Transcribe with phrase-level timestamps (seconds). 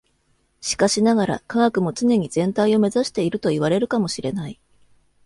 [0.61, 4.59] しかしながら、科学も常に全体を目指しているといわれるかも知れない。